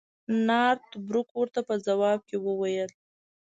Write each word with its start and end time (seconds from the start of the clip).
نارت 0.47 0.85
بروک 1.07 1.29
ورته 1.37 1.59
په 1.67 1.75
ځواب 1.85 2.19
کې 2.29 2.37
وویل. 2.45 2.91